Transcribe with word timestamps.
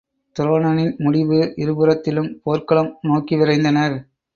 துரோணனின் 0.35 0.95
முடிவு 0.97 1.39
இறபுறத்திலும் 1.57 2.31
போர்க்களம் 2.43 2.91
நோக்கி 3.01 3.35
விரைந்தனர். 3.35 3.97